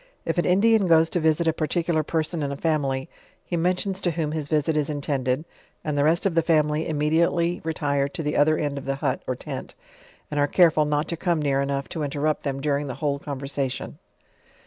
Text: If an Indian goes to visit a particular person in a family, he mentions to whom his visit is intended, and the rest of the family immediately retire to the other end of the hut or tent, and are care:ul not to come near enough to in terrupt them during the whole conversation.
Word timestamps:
If 0.25 0.39
an 0.39 0.45
Indian 0.45 0.87
goes 0.87 1.11
to 1.11 1.19
visit 1.19 1.47
a 1.47 1.53
particular 1.53 2.01
person 2.01 2.41
in 2.41 2.51
a 2.51 2.57
family, 2.57 3.07
he 3.45 3.55
mentions 3.55 4.01
to 4.01 4.09
whom 4.09 4.31
his 4.31 4.47
visit 4.47 4.75
is 4.75 4.89
intended, 4.89 5.45
and 5.83 5.95
the 5.95 6.03
rest 6.03 6.25
of 6.25 6.33
the 6.33 6.41
family 6.41 6.89
immediately 6.89 7.61
retire 7.63 8.07
to 8.09 8.23
the 8.23 8.35
other 8.35 8.57
end 8.57 8.79
of 8.79 8.85
the 8.85 8.95
hut 8.95 9.21
or 9.27 9.35
tent, 9.35 9.75
and 10.31 10.39
are 10.39 10.47
care:ul 10.47 10.85
not 10.85 11.07
to 11.09 11.17
come 11.17 11.39
near 11.39 11.61
enough 11.61 11.87
to 11.89 12.01
in 12.01 12.09
terrupt 12.09 12.41
them 12.41 12.61
during 12.61 12.87
the 12.87 12.95
whole 12.95 13.19
conversation. 13.19 13.99